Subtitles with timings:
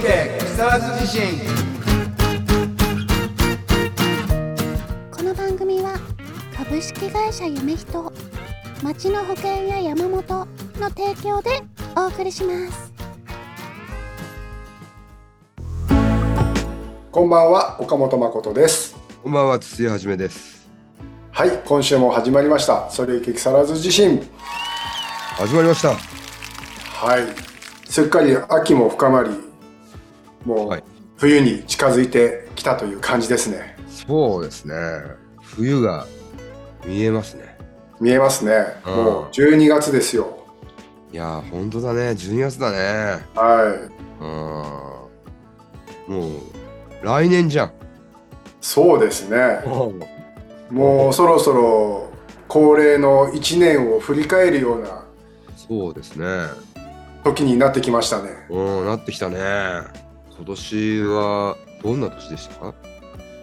[0.00, 1.20] 池木更津地震。
[5.10, 6.00] この番組は
[6.56, 8.10] 株式会社夢人
[8.82, 10.22] 町の保険や山本
[10.80, 11.50] の提供で
[11.94, 12.94] お送りします。
[17.12, 18.96] こんばんは岡本誠です。
[19.22, 20.66] こんばんは筒井はじめです。
[21.30, 22.88] はい今週も始まりました。
[22.88, 24.26] それ池木更津地震。
[25.36, 25.90] 始まりました。
[25.92, 27.24] はい。
[27.84, 29.49] すっかり秋も深まり
[30.44, 30.80] もはい。
[30.80, 30.84] う
[31.16, 33.76] 冬に近づいてきたという感じですね。
[33.88, 34.74] そうですね。
[35.42, 36.06] 冬が
[36.86, 37.58] 見えますね。
[38.00, 38.52] 見えますね。
[38.86, 38.94] うん。
[38.94, 40.38] もう12月ですよ。
[41.12, 42.00] いやー本当だね。
[42.10, 42.78] 12月だね。
[43.34, 43.88] は
[46.08, 46.16] うん。
[46.16, 47.68] もう来年じゃん。
[47.68, 47.70] い
[48.60, 49.60] そうですね。
[50.70, 52.10] もうそろそろ
[52.48, 55.04] 恒例の1年を振り返るような
[55.56, 56.26] そうですね。
[57.24, 58.30] 時になってきましたね。
[58.48, 59.38] うんなってきたね
[60.40, 62.54] 今年はどんな年でした？
[62.54, 62.74] か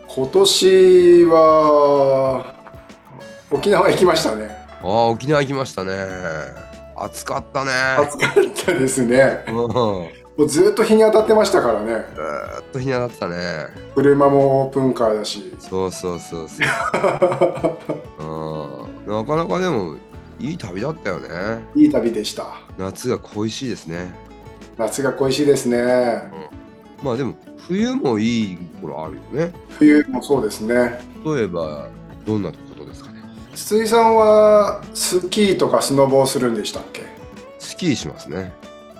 [0.07, 2.55] 今年は
[3.51, 4.47] 沖縄行きましたね。
[4.81, 5.95] ああ沖縄行きましたね。
[6.95, 7.71] 暑かったね。
[7.99, 8.33] 暑かっ
[8.65, 9.45] たですね。
[9.47, 9.53] うん。
[9.55, 10.09] も
[10.39, 12.03] うずっと日に当たってましたからね。
[12.15, 13.35] ずーっと日に当たってたね。
[13.93, 15.55] 車もオープンカーだし。
[15.59, 16.67] そうそうそうそう。
[19.05, 19.13] うん。
[19.13, 19.97] なかなかでも
[20.39, 21.27] いい旅だったよね。
[21.75, 22.59] いい旅でした。
[22.75, 24.11] 夏が恋しいですね。
[24.79, 25.77] 夏が恋しいですね
[27.03, 27.35] まあでも
[27.67, 29.53] 冬もいい頃あるよね。
[29.77, 30.99] 冬もそうですね。
[31.25, 31.89] 例えば
[32.25, 33.21] どんなことですかね。
[33.53, 37.03] 筒井さんはスキーとかスノボーするんでしたっけ？
[37.59, 38.53] スキーしますね。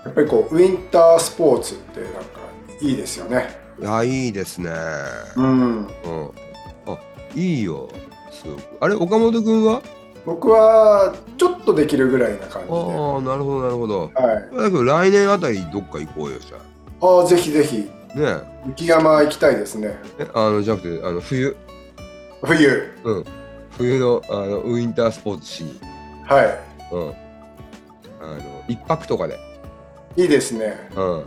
[0.06, 2.22] やっぱりこうウィンタースポーツってなんか
[2.82, 3.60] いいですよね。
[3.80, 4.72] いやいいですね。
[5.36, 5.78] うん。
[5.78, 5.88] うん。
[6.86, 6.98] あ
[7.36, 7.90] いいよ。
[8.32, 8.62] すごく。
[8.80, 9.82] あれ岡本君は
[10.26, 11.16] 僕は？
[11.38, 16.60] ちょっとできるぐらいな感じではああなるほどなるほどいだけど来年あたりどっか行こうよじゃあ
[17.02, 17.90] あぜひぜひ。
[18.16, 19.98] あね雪山行きたいですね。
[20.20, 21.56] えあのじゃなくてあの冬。
[22.44, 22.94] 冬。
[23.04, 23.26] うん。
[23.78, 25.80] 冬のあのウィンタースポーツしに。
[26.26, 26.58] は
[26.92, 27.14] うん。
[28.22, 29.38] あの一泊とかで。
[30.16, 30.90] いいいですね。
[30.96, 31.24] うん。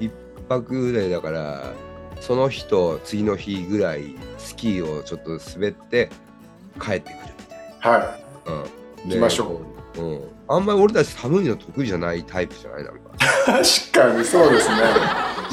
[0.00, 0.12] 一
[0.48, 1.72] 泊でだから
[2.20, 6.10] その日と次の日ぐらいスキーをちょっと滑って
[6.80, 7.44] 帰ってくるみ
[7.82, 9.60] たいはな、うん、行きましょ
[9.96, 12.90] う、うん、あんまり俺たち寒いの得意じゃないタイプじゃないな。
[12.90, 12.94] ん
[13.46, 14.76] 確かにそうですね。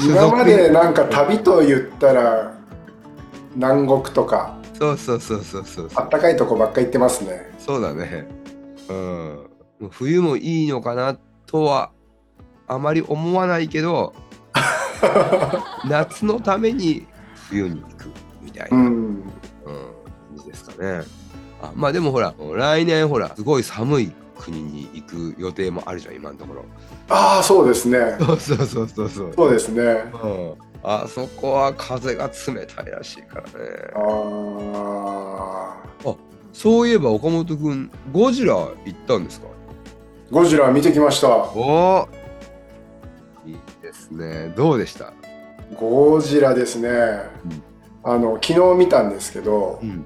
[0.00, 2.52] 今までなんか旅と言ったら
[3.54, 4.56] 南国とか。
[4.78, 6.02] そうそうそうそうそうそう。
[6.02, 7.52] あったかいとこばっか行ってますね。
[7.58, 8.26] そうだね。
[8.88, 9.38] うん。
[9.90, 11.16] 冬もいいのかな
[11.46, 11.90] とは
[12.66, 14.14] あまり思わないけど
[15.88, 17.06] 夏のために
[17.48, 18.10] 冬に行く
[18.40, 18.86] みたいな、うん。
[18.86, 19.24] うん、
[20.36, 21.02] 感じですかね。
[21.60, 24.12] あまあでもほら来年ほらすごい寒い
[24.42, 26.64] 国に行く予定もあるじゃん今のところ。
[27.08, 29.32] ああそうですねそうそうそうそうそう。
[29.36, 33.54] そうですねうん、あそこは風が冷たいらしいからあね。
[36.04, 36.14] あ
[36.52, 39.46] そういえば岡本くんゴジラ行ったんですか？
[40.30, 42.08] ゴジラ見てきましたお
[43.46, 44.52] いいですね。
[44.56, 45.12] どうでした？
[45.76, 46.88] ゴジラですね、
[48.04, 50.04] あの昨日見たんですけどうん。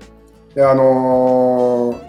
[0.54, 2.05] であのー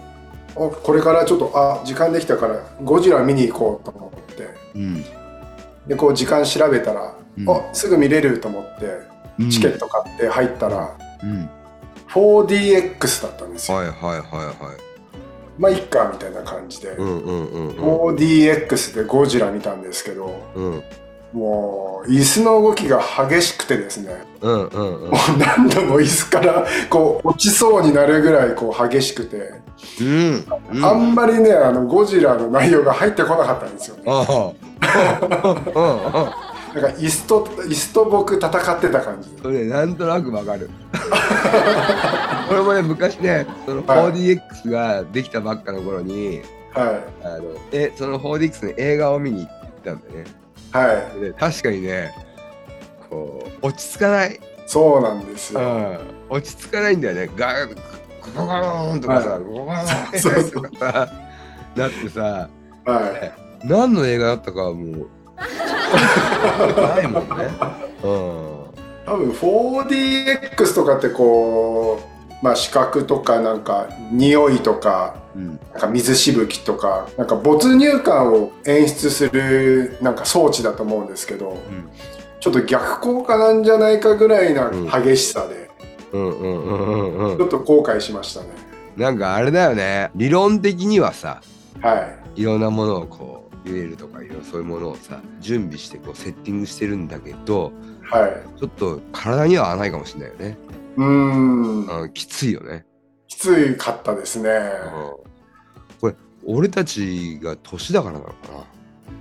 [0.58, 5.04] おこれからちょっとあ時間できたからゴジラ見に行こうと思ってうん。
[5.86, 8.86] でこう時間調べたら、うんあすぐ見れると思って
[9.48, 11.48] チケット買って入ったら、うん。
[12.08, 14.56] 4DX だったんですよ、はいはいはいはい。
[15.58, 17.76] まあいっかみたいな感じで、うんうんうんうん。
[18.16, 20.82] 4DX でゴジラ見たんですけどうん
[21.32, 29.60] もう椅子の動きが激しくてですねうんうんうんもう何度も椅子からこう落ちそうになるぐらいこう激しくて、
[30.00, 30.44] うん。
[30.72, 34.02] うんあんまりねあのゴジラの内容が入ってこなかったんですよね。
[36.74, 40.70] なんか椅子と椅子と僕戦ってた感じそれなんとなくわかる。
[42.50, 46.42] 俺もね昔ねそのはい 4DX ができたばっかの頃に、
[46.74, 49.48] はあのえその 4DX の映画を見に行っ
[49.84, 50.37] たんだよね。
[50.74, 51.20] いはい。
[51.20, 52.14] で確かにね
[53.08, 55.98] こう落ち着かない、そうなんですよ、うん、
[56.28, 57.30] 落ち着かないんだよね。
[57.36, 57.74] ガー
[58.34, 59.42] ゴゴゴーンとかさ、はい。
[59.42, 59.72] ゴゴゴ
[60.18, 61.10] そうーンとかさ
[61.76, 62.48] なってさ
[62.84, 63.30] は
[63.62, 63.66] い。
[63.66, 67.28] 何の映画だったかはもうないもんね。
[68.02, 68.68] うん。
[69.06, 75.60] 多分 4DX とかってこうまあ視覚とかなんか匂いとかうん。
[75.72, 81.88] なんか水しぶきとかなんか没入感を演出するなんか装置だと思うんですけどうん
[82.40, 85.68] ちょっと逆効果なんじゃないかぐらいな激しさで、
[86.12, 88.48] ちょっと後悔しましたね。
[88.96, 90.10] なんかあれだよね。
[90.14, 91.42] 理論的にはさ
[91.80, 92.42] はい。
[92.42, 98.58] いろんなものをこう入れるとかいろそういうものをさ準備してこうセッティングしてるんだけどはい。
[98.58, 100.58] ちょっと体には合わないかもしれないよね、
[100.98, 101.86] うーん。
[102.02, 102.84] うん、きついよね、
[103.28, 104.50] きついかったですね。
[104.50, 105.28] うん
[106.00, 106.14] これ
[106.44, 108.58] 俺たちが年だからなのかな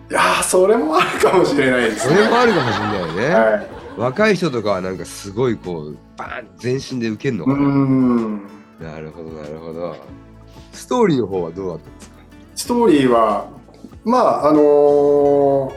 [0.10, 2.22] いやー、それもあるかもしれないですそね。
[2.22, 3.68] れもあるかもしれないよね、はい。
[3.98, 8.42] 若い人とかはなんかすごいこうバーン全身で受けるのかな、ん。
[8.80, 9.98] なるほどなるほど
[10.72, 12.16] ストーリーの方はどうだったんですか？
[12.56, 13.48] ストーリーは、
[14.06, 15.74] まあ、あのー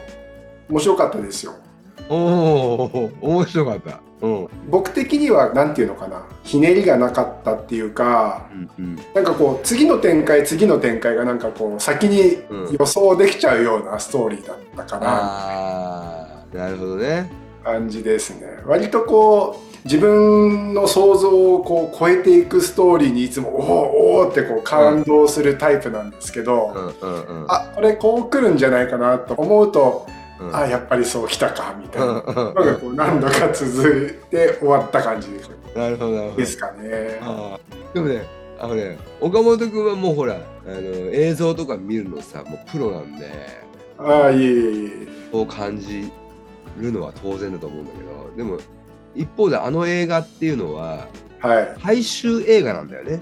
[0.69, 1.55] 面白かったですよ。
[2.08, 4.49] おお面白かったうん。
[4.69, 8.46] 僕的には、なんていうのかな、ひねりがなかったっていうか、
[8.78, 17.31] うんなんかこう、次の展開、次の展開がなんかこう、先にうん予想できちゃうようなストーリーだったかな、ああなるほどね。
[17.64, 18.58] 感じですね。
[18.67, 27.46] 割とこう、自分の想像をこう超えていくストーリーにいつも、おおおーってこう感動するタイプなんですけど、うんうんうん。
[27.49, 30.06] あ、これこう来るんじゃないかなと思うと、
[30.40, 32.06] うんあ、やっぱりそう来たか、みたいな。
[32.06, 35.28] のがこう何度か続いて終わった感じ
[35.75, 37.20] なるほどなるほどですかね。
[37.92, 38.25] でもね
[38.58, 40.75] あのね岡本君はもうほらあの
[41.12, 43.26] 映像とか見るのさもうプロなんで
[43.98, 45.08] ああ、いえいえいえ。
[45.32, 46.10] そう感じ
[46.76, 48.58] るのは当然だと思うんだけどでも
[49.14, 51.06] 一方であの映画っていうのは
[51.40, 51.76] はい。
[51.82, 53.20] 大衆映画なんだよね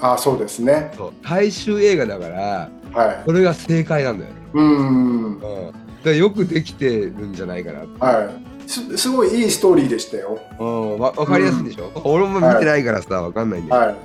[0.00, 0.90] あそうですね。
[1.22, 3.22] 大衆映画だからはい。
[3.26, 5.38] それが正解なんだよね、うーん。
[5.38, 5.72] うん、
[6.04, 8.68] だよくできてるんじゃないかなはい。
[8.68, 10.38] すすごいいいストーリーでしたよ。
[10.58, 13.96] うん、わ分かりやすいでしょ、俺も見てないからさ、わかんないんだはい。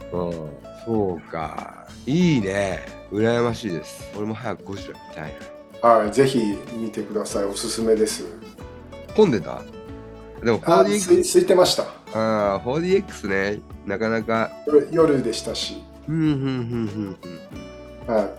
[0.00, 0.50] けど、うん、
[0.86, 2.80] そうかいいね
[3.12, 5.34] 羨ましいです俺も早くゴジラ見たい
[5.82, 6.12] なはい。
[6.12, 7.44] ぜひ見てください。
[7.44, 8.24] おすすめです。
[9.14, 9.62] 混んでた？
[10.42, 11.84] でもあ、4DX すい空いてました。
[12.14, 15.82] あー 4DX ねなかなか夜夜でしたし。
[16.08, 17.16] うんうんうんうん
[18.08, 18.30] うんはい。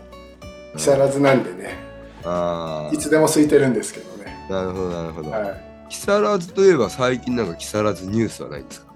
[0.78, 1.91] 木更津なんでね。
[2.24, 4.48] ああいつでも空いてるんですけどね。
[4.50, 5.88] なるほどなるほど、はい。
[5.90, 8.94] 木更津といえば最近なんか木更津ニュースはないんですか？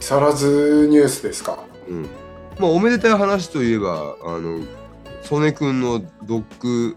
[0.00, 1.58] 木更津ニュースですか？
[1.88, 2.02] うん
[2.58, 4.60] まあおめでたい話といえばあの
[5.22, 6.96] 曽根くんのドッグ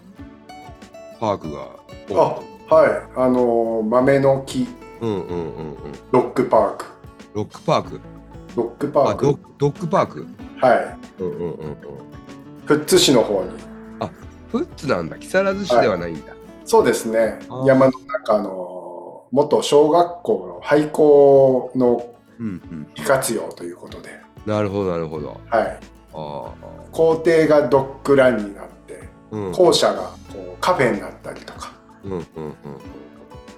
[1.19, 1.67] パークが
[2.11, 2.89] あ、はい。
[3.15, 4.67] あの豆の木
[5.01, 5.75] うんうんうんうん
[6.11, 6.85] ロックパーク。
[7.33, 8.01] ロックパーク？
[8.55, 9.39] ロックパーク。
[9.57, 10.27] ドッグパーク？
[10.59, 10.97] はい。
[11.21, 11.77] うんうんうんうん
[12.67, 13.49] 富津市の方に。
[14.51, 15.17] フッツなんだ。
[15.17, 16.33] 木更津市ではないんだ、
[16.65, 17.39] そうですね。
[17.65, 22.09] 山の中の元小学校の廃校の
[22.39, 22.87] うんうん。
[22.93, 24.09] 利活用ということで、
[24.45, 25.39] なるほどなるほど。
[25.49, 25.79] はい。
[26.13, 26.53] あ
[26.91, 29.51] 校庭がドッグランになって、あうん。
[29.53, 31.73] 校舎がこうカフェになったりとか。
[32.03, 32.55] うんうんうん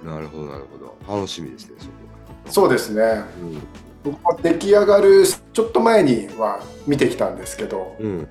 [0.02, 0.10] うん。
[0.10, 1.14] なるほどなるほど。
[1.14, 1.92] 楽しみですねそこ
[2.46, 3.02] そうですね。
[3.02, 3.26] は
[4.02, 8.28] 僕も出来上がるちょっと前には見てきたんですけど、うんうん。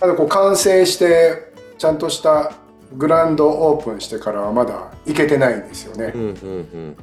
[0.00, 1.51] ただこう完成して
[1.82, 2.52] ちゃんとした
[2.92, 6.12] グランドオープンしてからはまだ行けてないんですよね。
[6.14, 6.96] うんうんうん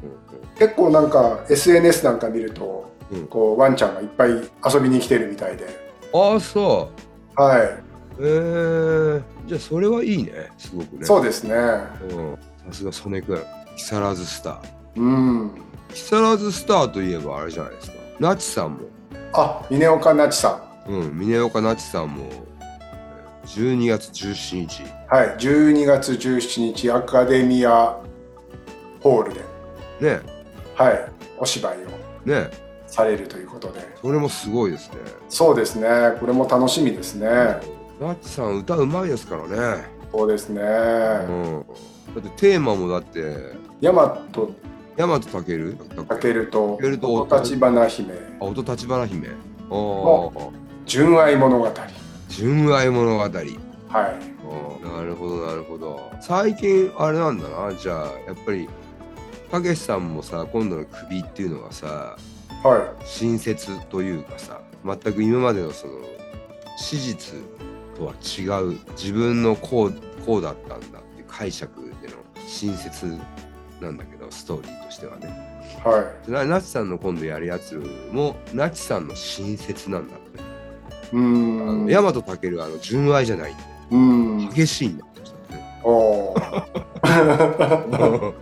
[0.58, 3.28] 結構なんか SNS なんか見ると、うん。
[3.28, 4.30] こうワンちゃんがいっぱい
[4.74, 5.66] 遊びに来てるみたいで、
[6.14, 6.90] うんああそ
[7.36, 7.62] はい。
[7.62, 7.82] う
[8.22, 8.24] え。
[8.24, 10.32] ー、じゃあそれはいいね。
[10.58, 11.06] すごくね。
[11.06, 11.56] そうですね。
[11.56, 12.38] うん。
[12.68, 13.44] さすが曽根くん。
[13.76, 14.60] 木更津スター。
[14.96, 15.52] うん。
[15.94, 17.98] 木更津スターといえばあれじゃないですか。
[18.18, 18.80] 那智さんも。
[19.34, 21.20] あ、峰岡那智さうん。
[21.20, 22.30] 峰岡那智さんも
[23.50, 24.86] 12月17日ん。
[25.08, 25.28] はい。
[25.40, 27.98] 12月17日アカデミア
[29.02, 29.42] ホールで、
[30.02, 30.22] ね
[30.76, 31.12] はい。
[31.38, 31.80] お芝居を
[32.26, 32.52] ね
[32.86, 33.80] されるということで。
[34.02, 34.98] それもすごいですね
[35.30, 35.88] そうですね。
[36.20, 37.28] これも楽しみですね。
[38.00, 39.86] なっちさん歌うまいですからね。
[40.12, 40.62] そうですね。
[40.62, 41.66] うん。
[42.16, 44.18] だってテーマもだって、大和
[44.98, 45.78] 大和たける？
[46.08, 49.28] たけるとたけると立花姫あ、音立花姫。
[49.28, 49.32] あ
[49.72, 50.50] あ。
[50.86, 51.68] 純愛物語。
[52.30, 52.36] はい。
[52.36, 53.24] 純愛物語。
[53.24, 56.12] あーなるほど、なるほど。
[56.22, 57.74] 最近、あれなんだな。
[57.74, 58.70] じゃあ、やっぱり、
[59.52, 62.16] たけしさんもさ、今度の首っていうのがさ、
[62.64, 65.94] は新説というかさ、全く今までのその、
[66.78, 67.36] 史実
[67.98, 69.94] とは違う、自分のこう、
[70.26, 72.14] こうだったんだっていう解釈での
[72.48, 73.06] 新説
[73.82, 75.28] なんだけど、ストーリーとしてはね。
[75.86, 75.88] い。
[75.88, 76.32] はい。
[76.32, 77.76] ななちさんの今度やるやつ
[78.12, 80.49] もなちさんの新説なんだって、
[81.14, 81.86] うん。
[81.88, 83.56] の大和たけるあの純愛じゃない。
[83.92, 84.50] うーん。
[84.50, 85.22] 激しいんだって
[85.84, 88.34] おー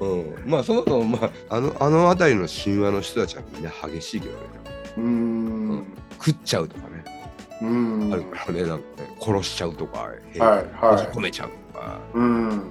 [0.00, 1.18] うん、まあそもそも、ま
[1.48, 4.38] あ、あのあの辺りの神話の人たちはみんな激しいけどね。
[4.98, 5.84] うーん。
[6.18, 7.04] 食っちゃうとかね、
[7.62, 7.68] うー
[8.08, 8.12] ん。
[8.12, 8.62] あるからね。
[8.62, 10.98] なんかね殺しちゃうとか、はい閉はい。
[10.98, 11.98] じ込めちゃうとか。
[12.12, 12.62] うーん。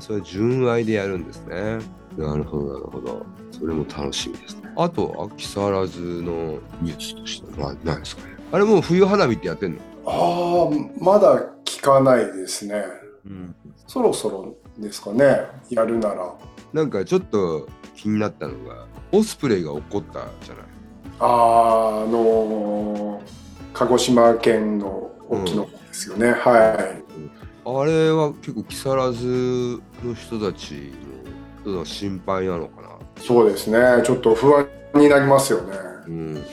[0.00, 1.78] それ純愛でやるんですね。
[2.16, 3.26] なるほどなるほど。
[3.50, 4.70] それも楽しみですね。
[4.76, 9.78] あと木更津のニュースとしては何ですかねあれもう冬花火ってやってんの？
[10.06, 12.82] ああ、まだ聞かないですね。
[13.26, 13.54] うん、
[13.86, 16.34] そろそろですかね、やるなら。
[16.72, 20.64] なんかちょっと気になったのがオスプレイが怒ったじゃない？
[21.20, 23.28] あーあのー
[23.74, 26.32] 鹿児島県の沖の方ですよね。
[26.32, 27.02] はい。
[27.70, 30.92] あれは結構木更津の人たち
[31.66, 32.88] の心配なのかな？
[33.22, 34.02] そうですね。
[34.04, 35.76] ちょっと不安になりますよね。
[36.06, 36.44] うん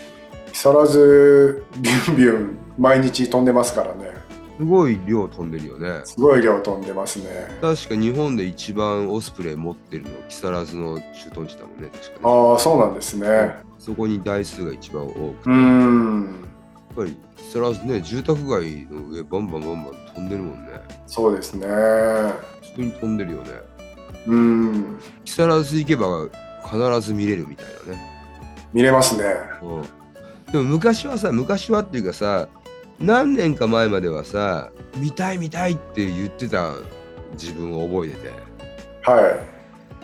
[0.55, 4.09] 木更津ビュンビュン毎日飛んでますからね。
[4.57, 7.25] すごい量飛んでるよねすごい量飛んでますね。
[7.59, 13.27] 確か日本で一番オスプレイ持ってるの木更津の駐屯地だもんね確かねああ、そうなんですね。
[13.79, 16.23] そこに台数が一番多くてうーん。
[16.23, 20.71] やっぱり木更津ね住宅街の上バンバンバンバン飛んでるもんね
[21.05, 21.67] そうですね。
[21.67, 23.51] 普通に飛んでるよね
[24.27, 24.99] うーん。
[25.25, 26.29] 木更津行けば
[26.63, 28.09] 必ず見れるみたいなね
[28.71, 29.25] 見れますね。
[29.61, 29.83] うん
[30.55, 32.47] でも昔はさ昔はっていうかさ
[32.97, 36.75] 何年か前まではさ見たい見たいって言ってた
[37.33, 38.31] 自分を覚えてて
[39.01, 39.45] は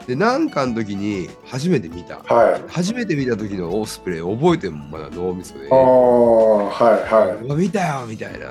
[0.06, 2.18] でなんかの時に初めて見たい。
[2.18, 2.62] はい。
[2.70, 8.48] 初めて見た時のオスプレイ覚えてもまだ脳みそでああ、はい、うわ見たよみたいな、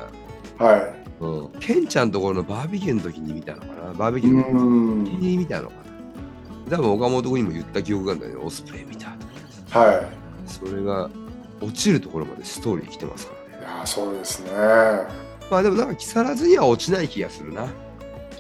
[0.65, 0.81] はい。
[0.81, 0.95] はい。
[1.21, 3.93] うん、ケンちゃんところのバーベキューの時に見たのかな？
[3.93, 5.05] バーベうキューの。
[5.05, 5.75] 時に見たのか
[6.71, 6.79] な？
[6.79, 9.27] 多分岡本君にも言った記憶があるんだよねオスプレイ見たと
[9.73, 10.09] かは
[10.47, 11.11] それが
[11.61, 13.71] 落ちるところまでストーリー来てますからねい。
[13.73, 14.51] いやー、そうですね。
[15.51, 17.65] まあでもなんか木更津には落ちない気がするな。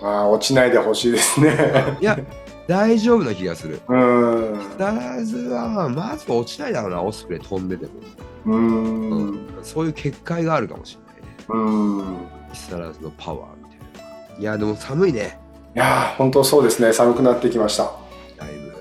[0.02, 1.52] ああ、落ちないでほしいですね。
[2.00, 2.18] いや、
[2.66, 3.80] 大丈夫な気がする。
[3.88, 4.58] うーん。
[4.58, 7.92] 木更津はまず落ちないだろうな、オスプレイ飛んでても。
[8.46, 8.54] うー。
[8.54, 8.56] う
[9.36, 11.36] んそういう結界があるかもしれないね。
[11.48, 12.16] うーん。
[12.52, 14.40] 木更津のパワーみたいな。
[14.40, 15.38] いや、でも寒いね、
[15.76, 16.92] いやー、本当そうですね。
[16.92, 17.84] 寒くなってきました。
[18.36, 18.72] だいぶ。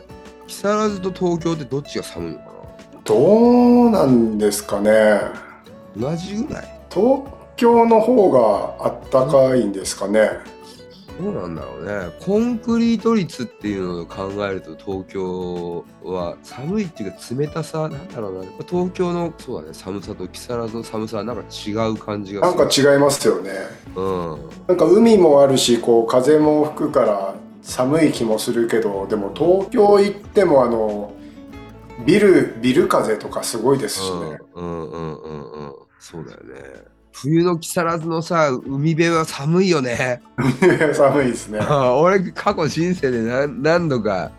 [0.48, 2.49] 木更津と東京ってどっちが寒いのか
[3.10, 4.92] どうなんですかね。
[5.96, 6.80] な同じぐらい？
[6.92, 7.24] 東
[7.56, 10.30] 京の方があったかいんですかね。
[11.20, 12.13] どうなんだろうね。
[12.20, 18.51] コンクリート率っていうのを考えると東京は寒いっていうか冷たさなんだろうな。
[18.68, 22.56] 東京のそうだね寒さと木更津の寒さはなんか違う感じがなん。
[22.56, 23.51] か違いますよね。
[23.96, 24.50] うん。
[24.68, 31.12] なんか海もあるし、こう風も吹くから寒い気もするけど、でも東京行ってもあの
[32.06, 34.39] ビルビル風とかすごいですしね。
[34.56, 35.74] うんうんうんうんうん。
[36.00, 36.89] そうだよね。
[37.12, 40.22] 冬の木更津のさ、海辺は寒いよね。
[40.94, 41.60] 寒いですね。
[42.00, 44.32] 俺、過去人生で何何度か、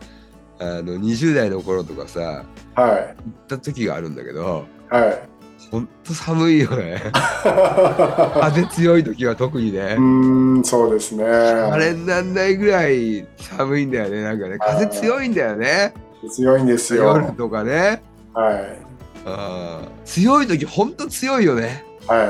[0.59, 4.95] あの、20代の頃とかさ、は行った時があるんだけど、い。
[4.95, 5.31] はい。
[5.71, 7.02] ほんと寒いよね。
[7.14, 10.00] 風強い時は特にねう。
[10.00, 11.25] ーん、そうですね。
[11.25, 14.23] あれになんないぐらい寒いんだよね。
[14.23, 15.93] なんかね、風強いんだよね。
[16.29, 17.05] 強いんですよ。
[17.17, 18.03] 夜とかね。
[18.35, 18.79] はい。
[19.25, 21.85] あー強い時ほんと強いよね。
[22.07, 22.29] はい。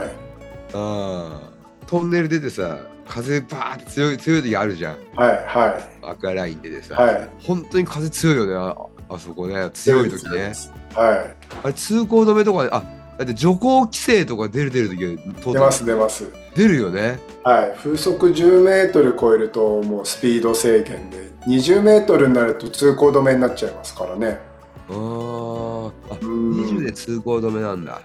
[0.75, 1.51] あー
[1.87, 2.79] トンネル出てさ
[3.09, 5.45] 風バーって強い強い時あるじゃんはい。
[5.47, 7.15] は赤ラインででさ、い。
[7.15, 7.29] はい。
[7.43, 8.77] 本当に風強いよねあ
[9.15, 10.53] あそこね強い時ね
[10.95, 11.27] は
[11.65, 12.85] あれ通行止めとかあ
[13.21, 15.19] だって徐行規制とか出る出る時
[15.53, 16.25] 出ます、出ます。
[16.55, 17.21] 出るよね。
[17.45, 17.75] はい。
[17.77, 24.39] 風速10メートル超えるともうスピード制限で、20メートルになると通行止めになっちゃいますからね。
[24.89, 25.87] あー。
[25.89, 28.01] あうーん20で通行止めなんだ、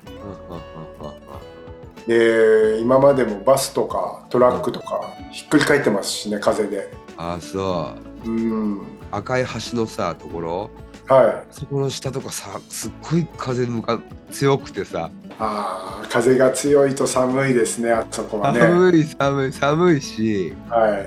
[2.06, 6.92] で今までもバスとかトラックとかひっくり返ってますしね風で。
[7.16, 7.96] あそ
[8.26, 8.30] う。
[8.30, 8.82] うん。
[9.12, 10.70] 赤い橋のさところ
[11.08, 14.00] はいそこの下とかさすっごい風向か
[14.32, 20.98] 強くてさあー風が強いと寒いですねあそこはね寒い寒い寒いしは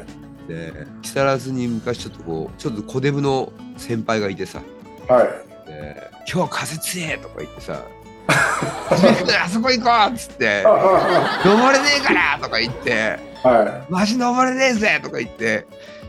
[0.46, 4.60] いで木更津に昔ちょっとこうちょっと小デブの先輩がいてさ
[5.08, 7.82] はいで「今日風強え!」とか言ってさ
[9.44, 15.66] 「あそこ行こう!」っつっては「登れねえから!」とか言ってい「マジ登れねえぜ!」とか言って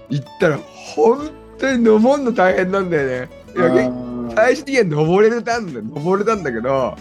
[0.10, 0.60] 行ったら
[0.96, 3.39] 本当に登るの大変なんだよね。
[3.56, 3.92] いや
[4.36, 6.96] 最終的には登れたんだよ登れたんだけど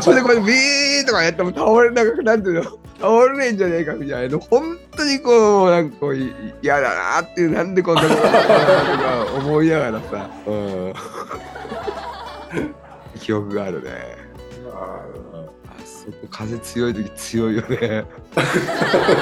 [0.00, 4.38] それでこれビーとかやっても倒れなくなんていうの倒れねえんじゃねえかみたいな。
[4.38, 10.94] 本当にこうなんかこうい嫌だなっていうなんでこんなことなのかとか思いながらさ、うん、
[13.18, 13.90] 記憶があるね。
[14.72, 15.00] あ
[15.66, 17.66] あそこ風強い時強いよね。
[17.66, 18.04] ー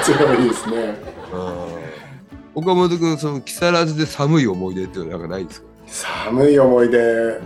[0.02, 0.96] 強いですね。
[1.32, 2.62] うん。
[2.62, 5.69] 岡本君その木更津で寒い思い出っていうのはなんかないんですか？
[5.90, 7.40] 寒い思い出。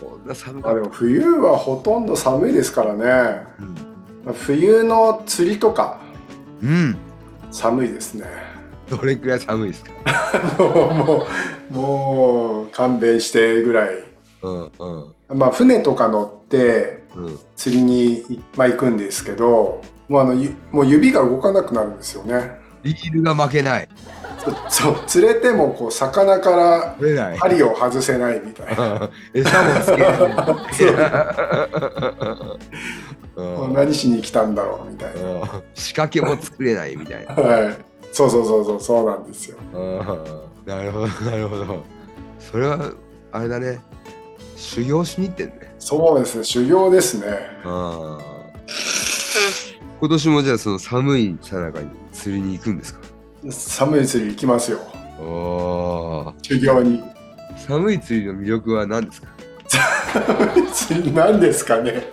[0.00, 3.44] こんな寒かっあでも冬はほとんど寒いですからね。
[4.26, 6.00] た冬の釣りとか
[6.62, 6.96] うん、うん、
[7.50, 8.26] 寒いですね。
[8.90, 9.92] どれくらい寒いですか？
[10.58, 11.26] も
[11.70, 13.90] うもう勘弁してぐらい。
[14.42, 14.70] うん
[15.30, 15.38] うん。
[15.38, 17.38] まあ船とか乗ってうん。
[17.56, 23.88] 釣りに、まあ、行くんですけどもうあのゆもう指が動かなくなるんですよねリールが負けない。
[24.68, 27.38] そう釣れてもこう魚から取れない。
[27.38, 29.92] 針を外せないみたいな 餌もつ
[30.76, 32.58] けない。
[33.36, 37.34] も ううん何しに来たんだろうみたいうん仕掛けも作れないみたいな。
[37.34, 37.76] なはい
[38.12, 39.98] そうそうそうそうそうなんですようん
[40.66, 41.82] なるほど、なるほど。
[42.38, 42.78] それは、
[43.32, 43.80] あれだね。
[44.56, 45.74] 修行しに行ってんね。
[45.78, 47.26] そうですね修行ですね
[47.64, 48.18] あ
[50.00, 53.00] 今年もじゃあその寒いさなかに釣りに行くんですか？
[53.50, 54.78] 寒い釣り行きますよ。
[55.20, 56.44] おー。
[56.46, 57.02] 修行に。
[57.56, 59.28] 寒い釣りの魅力は何ですか？
[60.72, 62.06] 釣り何ですかね？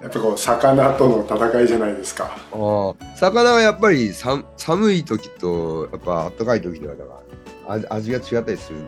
[0.00, 2.30] やっぱこう魚との戦いじゃないですか。
[2.52, 2.94] あー。
[3.16, 7.10] 魚はやっぱりさ寒い時とやっぱ暖かい時ではだか
[7.68, 8.78] ら味味が違ったりする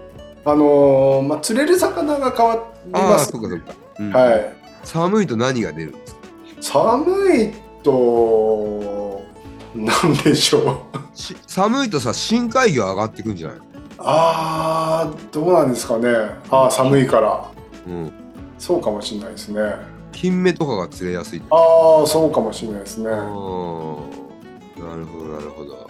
[0.46, 2.54] あのーまあ釣れる魚が変わ
[2.86, 4.12] りああますそうかそうか、うん。
[4.12, 4.54] はい。
[4.84, 6.06] 寒いと何が出るんで
[6.60, 7.52] 寒い
[7.82, 9.22] と
[9.74, 11.16] なんでしょう。
[11.16, 13.58] し寒いとさ深海魚上がってくんじゃない？
[13.98, 16.08] あーどうなんですかね。
[16.50, 17.50] あー寒いから。
[17.86, 18.12] うん。
[18.58, 19.60] そうかもしれないですね。
[20.12, 23.04] 金目とかが釣れやすいああそうかもしれないですね。
[23.04, 24.04] なるほ
[24.76, 24.96] どな
[25.38, 25.88] るほど。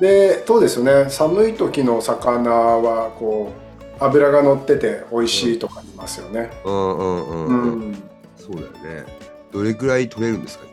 [0.00, 1.08] でそうですよね。
[1.08, 3.52] 寒い時の魚はこ
[4.00, 6.50] う脂が乗ってて美味しいとか言いますよね。
[6.64, 8.02] うんうんうん、ううん、ん。
[8.36, 8.66] そうだよ
[9.04, 9.19] ね
[9.52, 10.64] どれくらい取れるんですか？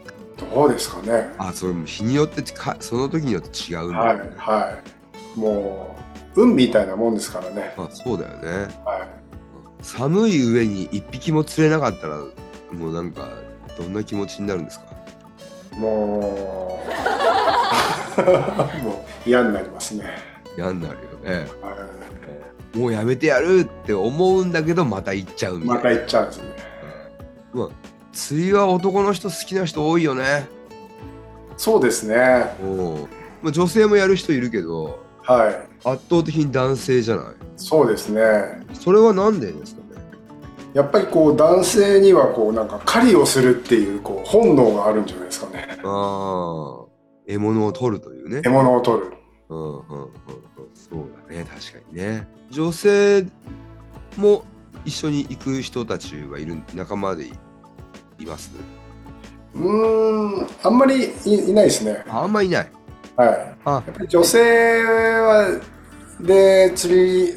[0.55, 1.29] どうですかね。
[1.37, 4.79] あそれも日によってかその時によって違うんだ、はいは
[5.35, 5.39] い。
[5.39, 5.95] も
[6.35, 7.73] う運みたいなもんですからね。
[7.75, 8.49] まあそうだよね。
[8.85, 9.07] は
[9.81, 12.17] 寒い上に一匹も釣れなかったら
[12.71, 13.27] もうなんか
[13.77, 14.85] どんな気持ちになるんですか？
[15.75, 16.83] いも
[18.19, 18.21] う
[18.83, 20.03] もう嫌になりますね、
[20.57, 21.47] 嫌になるよね。
[21.61, 21.75] は
[22.75, 26.43] もうやめてやるって思うんだけどまた行っちゃうい、みたいな、また行っちゃうんですね。
[27.53, 27.69] まあ
[28.17, 30.47] 釣りは男の人好きな人多いよね。
[31.55, 32.15] そうですね。
[32.63, 33.01] うん。
[33.43, 35.53] まあ、女性もやる人いるけどはい。
[35.87, 37.25] 圧倒的に男性じゃない？
[37.57, 38.65] そうですね。
[38.73, 40.01] それはなんでですかね？
[40.73, 45.67] やっぱりこう男性にはこうなんか狩りをするっていうこう本能があるんじゃないですかね。
[45.69, 46.85] ああ
[47.27, 48.41] 獲物を取るというね。
[48.41, 49.13] 獲物を取る。
[49.49, 50.09] うんうんうんうん。
[50.73, 51.45] そうだね。
[51.45, 52.27] 確かにね。
[52.49, 53.27] 女性
[54.17, 54.43] も
[54.85, 57.25] 一緒に行く人たちはいる仲間で
[58.19, 58.51] いいます？
[59.55, 62.03] うーんあんまりいいないですね。
[62.07, 62.71] あんまいない。
[63.15, 63.55] はい。
[63.65, 63.71] あ。
[63.71, 65.59] やっぱり女性は
[66.19, 67.33] で釣り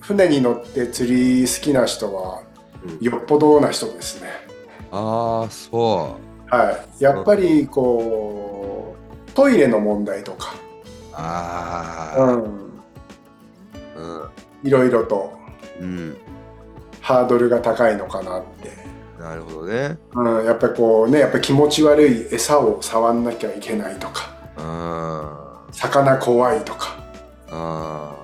[0.00, 2.42] 船に乗って釣り好きな人は
[2.84, 3.04] うん。
[3.04, 4.28] よっぽどな人ですね。
[4.92, 6.18] あーそ
[6.48, 7.02] はい。
[7.02, 8.96] やっぱりこ
[9.28, 10.54] うトイレの問題とか。
[10.54, 10.58] う
[11.14, 12.42] ああうん。
[12.42, 14.28] うん。
[14.62, 15.32] いろいろと。
[15.80, 16.16] うん。
[17.00, 18.83] ハードルが高いのかなって
[19.24, 19.96] なるほどね。
[20.12, 24.30] うん、やっぱりこうねやっぱり気持ち悪い餌を触んなきゃいけないとか
[25.72, 27.02] 魚怖いとか。
[27.50, 28.14] あ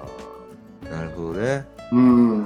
[0.85, 0.91] ー。
[0.91, 1.67] なるほどね。
[1.91, 2.41] うん。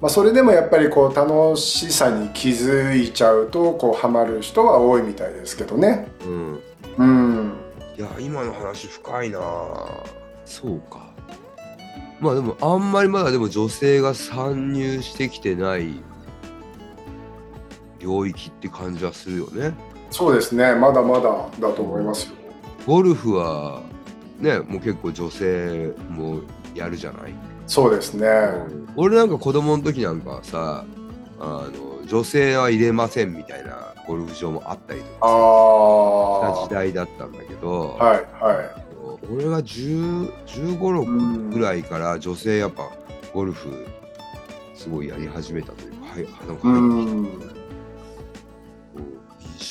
[0.00, 6.08] まあそれでもやっぱりこう楽しさに気づいちゃうとこうハマる人は多いみたいですけどね。
[6.26, 6.60] うん。
[6.98, 7.52] うん。
[7.96, 9.40] いや今の話深いな。
[10.44, 11.12] そうか。
[12.20, 16.02] まあでもあんまりまだでも女性が参入してきてない
[18.02, 19.74] 領域って感じはするよね。
[20.10, 20.74] そうですね。
[20.74, 22.34] まだまだだと思いますよ。
[22.86, 23.82] ゴルフは
[24.38, 26.40] ねもう結構女性も
[26.74, 27.34] やるじゃない、
[27.66, 28.26] そうですね。
[28.96, 30.84] 俺なんか子供の時なんかはさ
[31.38, 38.82] あの女性は入れませんみたいなゴルフ場もあったりとあかしたあ時代だったんだけど、はいは
[39.30, 42.90] 俺が10 15、6いうんぐらいから女性やっぱ
[43.32, 43.86] ゴルフ
[44.74, 47.22] すごいやり始めたというか、はい、あのうん。
[47.24, 47.61] 印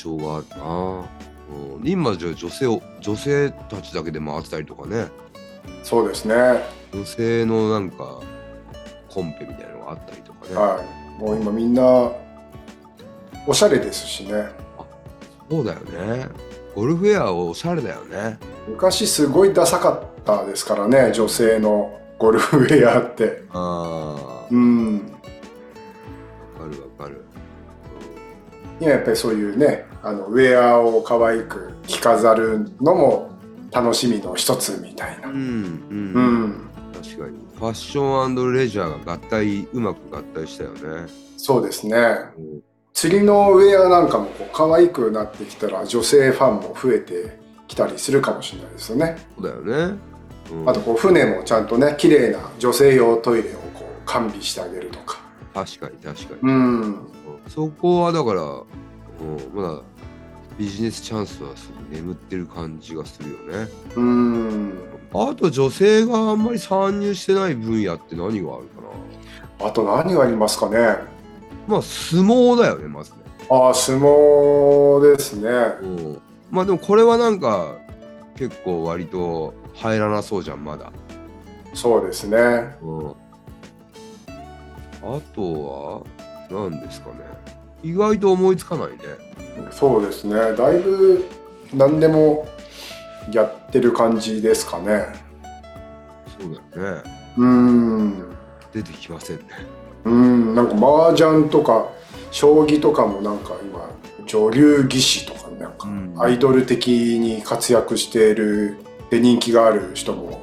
[0.02, 1.04] 象があるな。
[1.78, 5.06] うん、今じゃあ女性を女性たちだけで回ってたりとかね。
[5.82, 6.34] そうですね。
[6.92, 8.20] 女性のなんか
[9.08, 10.82] コンペみたいなのがあったりとかね、は
[11.18, 11.20] い。
[11.20, 12.10] もう今みんな
[13.46, 14.48] おしゃれですしね。
[15.50, 16.28] そうだよね。
[16.74, 18.38] ゴルフウェアおしゃれだよね。
[18.66, 23.42] 昔すごいダサかったですからね女性のゴルフウェアって。
[23.50, 25.12] あうん。
[26.58, 27.24] あわかるわかる、
[28.80, 33.30] 今やっぱりそういうねあのウェアを可愛く着飾るのも
[33.70, 35.28] 楽しみの一つみたいな。
[35.28, 36.70] うんうん、うん。
[36.92, 37.38] 確かに。
[37.56, 41.96] ファッションレジャーが合体うまく合体したよね、そうですね。
[42.36, 42.62] うん。
[42.92, 47.38] 釣りのウェアなんかもこう可愛くなってきたら女性ファンも増えて
[47.68, 49.16] きたりするかもしれないですよね。
[49.36, 49.98] そうだよね、
[50.52, 50.68] うん。
[50.68, 55.20] あとこう船もちゃんとね綺麗な女性用トイレをこう完備してあげるとか。
[55.54, 56.96] 確かに確かに、うん。
[57.48, 58.42] そこはだから、
[59.54, 59.80] まだ
[60.62, 63.68] ビジネスチャンスはすごい眠ってる感じがするよね。
[63.96, 64.72] うーん
[65.12, 68.80] あと女性があんまり参入してない分野って何があるか
[69.60, 70.76] なあと何がありますかね
[71.66, 73.16] まあ相撲だよねまずね。
[73.50, 75.50] ああ相撲ですね
[75.82, 76.22] うん、
[76.52, 77.74] まあでもこれはなんか
[78.36, 80.92] 結構割と入らなそうじゃんまだ。
[81.74, 82.38] そうですね
[82.80, 83.14] うん、あ
[85.34, 86.04] とは
[86.48, 87.16] 何ですかね
[87.82, 89.31] 意外と思いつかないね。
[89.70, 90.34] そうですね。
[90.56, 91.24] だいぶ
[91.74, 92.46] 何でも
[93.32, 95.06] やってる感じですかね。
[96.40, 97.02] そうだよね。
[97.36, 98.36] うーん。
[98.72, 99.42] 出てきませんね。
[100.04, 100.54] うーん。
[100.54, 101.88] なんか麻雀とか
[102.30, 103.90] 将棋とかもなんか今
[104.26, 106.14] 女流棋士とかなんかうん。
[106.18, 108.76] アイドル的に活躍している
[109.10, 110.42] で人気がある人も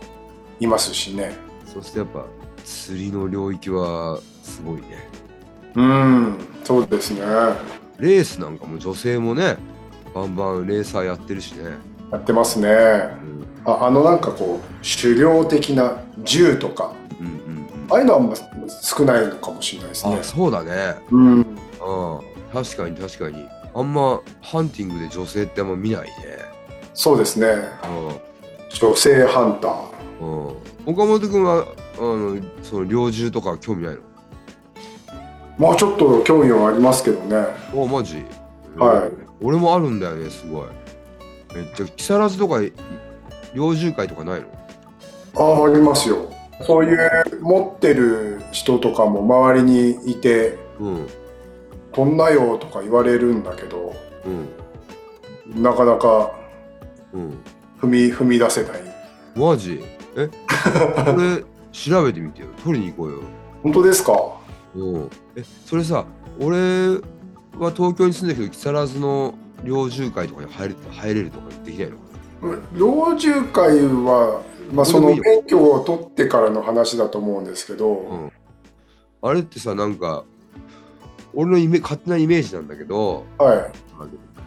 [0.60, 1.36] いますしね。
[1.66, 2.26] そしてやっぱ
[2.64, 5.10] 釣りの領域はすごいね。
[5.76, 6.38] うーん。
[6.64, 7.22] そうですね
[8.00, 9.58] レースなんかも女性もね
[10.14, 11.78] バンバンレーサーやってるしね。
[12.12, 12.68] やってますね。
[12.70, 13.46] うん。
[13.66, 16.94] ああのなんかこう狩猟的な銃とか。
[17.20, 17.60] うんうん
[17.92, 18.36] ああいうのはあんま
[18.84, 20.20] 少ないのかもしれないですうん、ね。
[20.20, 20.96] あそうだね。
[21.12, 21.38] うん。
[21.38, 21.46] うん
[22.54, 23.48] 確かに確かに。
[23.74, 26.10] あんまハンティングで女性ってあんま見ないね。
[26.94, 27.48] そうですね。
[27.48, 30.26] う女性ハンター。
[30.26, 31.66] んうん、岡本君は
[31.98, 34.02] あのその猟銃とか興味ないの？
[35.60, 37.46] まあちょっと興味はありますけどね。
[37.74, 38.24] おマジ？
[38.78, 39.12] はい。
[39.44, 40.68] 俺もあるんだよねすごい。
[41.54, 42.72] めっちゃ木更津とかい
[43.54, 44.48] 猟銃会とかないの？
[45.36, 46.32] ああありますよ。
[46.66, 47.00] そういう
[47.42, 51.08] 持ってる人とかも周りにいてうん
[51.94, 53.94] 「こんなよ」とか言われるんだけど
[54.26, 54.30] う
[55.60, 55.62] ん。
[55.64, 56.32] なかなか
[57.14, 57.38] うん。
[57.82, 58.72] 踏み踏み出せない。
[59.36, 59.82] マジ？
[60.16, 60.28] え？
[61.14, 62.48] これ調べてみてよ。
[62.64, 63.18] 取りに行こうよ。
[63.64, 64.39] 本当ですか？
[64.76, 64.98] う。
[64.98, 66.06] んえそれさ
[66.40, 66.58] 俺
[67.58, 71.98] は東京に住んでるけど木更津の猟銃会とかに入れ入れるとかできないの
[72.74, 78.32] 猟銃会は、まあ、その免許を取ってからの話だと思うんですけど、うん。
[79.22, 80.24] あれってさなんか
[81.34, 83.72] 俺のイメ勝手なイメージなんだけどはい。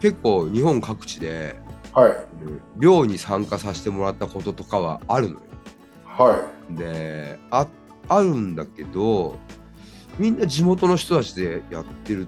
[0.01, 1.55] 結構日本各地で
[1.93, 2.11] はい。
[2.77, 5.41] 漁に参加させてもらったこととかはあるのよ。
[6.05, 7.67] はであ
[8.07, 9.37] あるんだけど
[10.17, 12.27] みんな地元の人たちでやってる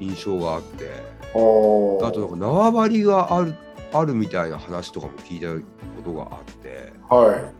[0.00, 0.90] 印象があって
[1.32, 3.54] あとなんか縄張りがある
[3.92, 6.92] あるみたいな話とかも聞いたことがあって。
[7.08, 7.52] は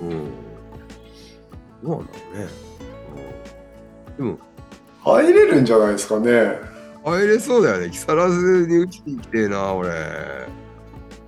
[0.00, 0.30] うん。
[1.82, 2.48] どうなんだろうね、
[4.18, 4.38] うん、でも
[5.20, 6.58] い入れるんじゃないですかね。
[7.04, 7.90] 入れそうだよね。
[7.90, 9.90] 木更津に打ちに来てえな俺。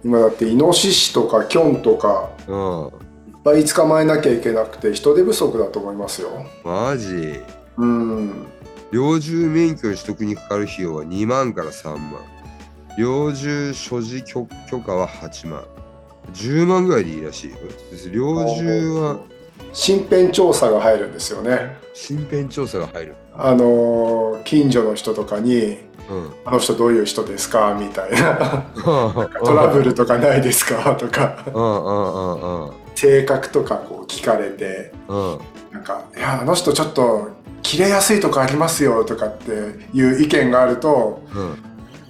[0.02, 2.30] 今だってイノシシとかキョンとか。
[2.48, 3.07] うん
[3.52, 6.28] ぱい捕まえなきゃいけなくて人手不足だと思いますよ。
[6.64, 7.40] マジ？
[7.76, 8.46] うん。
[8.90, 12.12] 猟銃免許取得にかかる費用は2万から3万。
[12.98, 15.64] 猟銃所持許許可は8万。
[16.32, 17.56] 10万ぐらいでいいらしいよ。
[18.12, 19.18] 猟銃は
[19.72, 21.76] 身辺調査が入るんですよね。
[22.10, 23.14] 身辺調査が入る。
[23.34, 25.78] あのー近所の人とかに
[26.10, 28.64] うん「あの人どういう人ですか?」みたいな
[29.44, 31.44] 「トラブルとかないですか?」とか
[32.98, 35.38] 性格とかこう聞かれてうん。
[35.70, 37.28] なんか「いやあの人ちょっと
[37.62, 39.52] 切れやすいとこありますよ」とかって
[39.92, 41.56] いう意見があるとうん。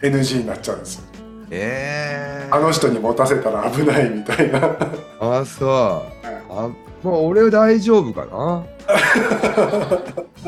[0.00, 1.02] NG になっちゃうんですよ。
[1.50, 4.76] えー、あの人に持たせたら危ないみたいな。
[5.20, 5.68] あそう。
[5.68, 6.70] あ
[7.02, 8.64] まあ俺大丈夫かな。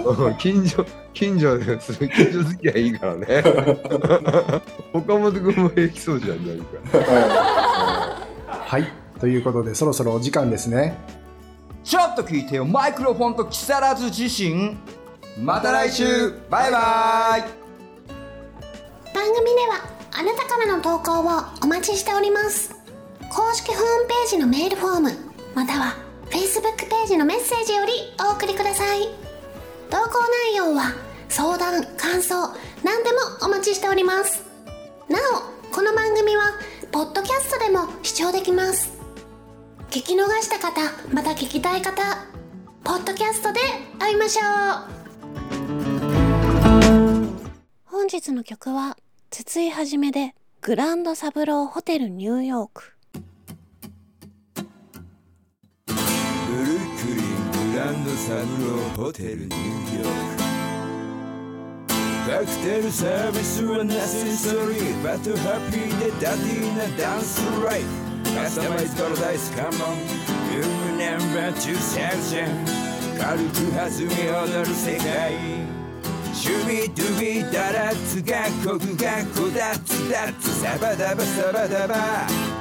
[0.04, 3.26] うん近所近所で近所付き合いいいからね。
[4.94, 6.78] 岡本君も平気そうじゃん何か。
[8.48, 10.96] はいということでそろそろお時間ですね。
[11.84, 14.76] ちょっと聞いてよマイクロフォンと木更津自身
[15.38, 16.04] また来週。
[16.50, 17.40] バイバイ。
[19.14, 22.74] 番組ではあなたからの投稿をお待ちしております。
[23.28, 25.10] 公式ホームページのメールフォーム
[25.54, 25.96] または
[26.30, 27.92] Facebook ページのメッセージより
[28.26, 29.08] お送りください。
[29.90, 30.20] 投稿
[30.52, 30.94] 内容は
[31.28, 32.34] 相談感想
[32.82, 34.44] 何でもお待ちしております。
[35.08, 35.18] な
[35.70, 36.42] おこの番組は
[36.92, 38.99] ポッドキャストでも視聴できます
[39.90, 40.80] 聞き逃した方
[41.12, 42.00] また聞きたい方
[42.84, 43.58] ポッドキャストで
[43.98, 44.44] 会いましょう。
[47.86, 48.96] 本日の曲は
[49.30, 52.84] 筒井はじめでグランドサブローホテルニューヨーク。
[55.86, 56.06] ブルッ
[57.00, 60.40] クリングランドサブローホテルニューヨーク。
[62.30, 69.98] カクテルサービスはナセサリーバトハッピーでダディーなダンスライフカスタマイズパラダイスカモン
[70.52, 70.62] You
[70.96, 75.59] remember 2000軽く弾み踊る世界
[76.40, 81.94] シュビドゥビダラツがコグがこだつだつサバダバサバダバ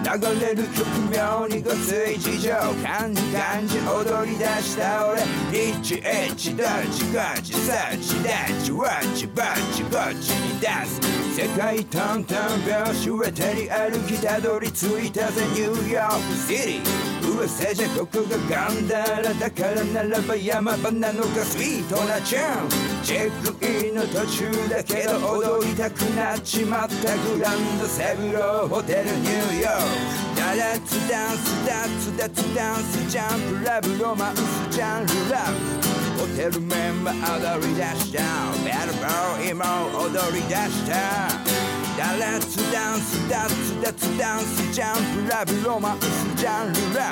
[0.03, 2.51] 流れる曲妙にごつい事情
[2.83, 5.21] 感じ感じ踊り出した俺
[5.53, 22.69] リッチエッチドッチゴチサッチダッチワッチバッチゴッチに出す世界トントン拍子は照り歩きたどり着いたぜニューヨークシティ噂じゃここがガンダラだからならば山場なのかスイートなチューン
[23.03, 35.89] チェックインの途中だけど踊りたくなっちまったグランドセブローホテルニューヨークダラツダンスダツダツダンスジャンプラブロマンスジャンルラブ
[36.21, 38.21] ホテルメンバー踊り出した
[38.63, 39.63] ベルボーイも
[40.05, 41.68] 踊り出した
[41.99, 47.11] ダレッツダンスダッツダッツダンスジャンプラブロマンスジャンルラ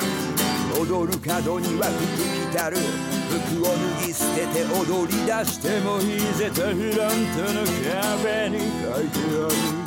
[0.79, 0.95] ブ。
[0.95, 2.77] 踊る角には服着たる。
[2.77, 7.65] 服を脱ぎ捨てて踊り出してもいいぜとフラントの
[8.15, 9.86] 壁に書いてある。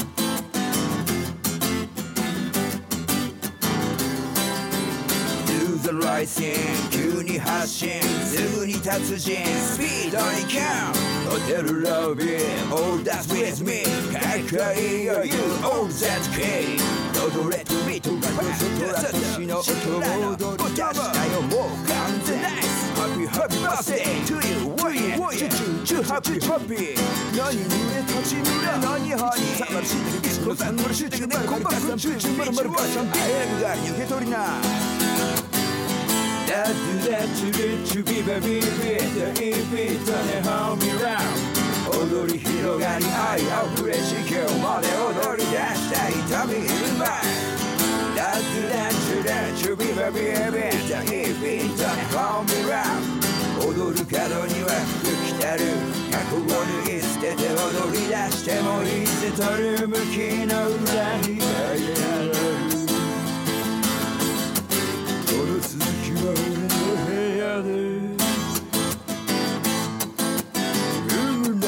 [5.90, 6.54] Do the rising
[6.90, 10.94] 急に発進すぐに達人スピードにキャン
[11.28, 15.32] ホテルロビー All that's with me かっこいいよ You
[15.64, 16.78] all that key
[17.18, 19.96] 踊れとビートが外ら年の音を
[20.36, 22.38] 踊り出したよもう完全
[22.94, 34.99] Happy happy birthday to you おいおいチュチュチュハッピーハッピー何にね立ちぬれ何ハニーさまるしいてけビスのさんのるしいてけねコンパクトチュチュまるまるばあちゃん早くが受け取りな
[57.60, 62.69] 踊り出してもいつたる向きの裏に影ある
[67.62, 67.72] 部屋で
[71.08, 71.66] ルームナ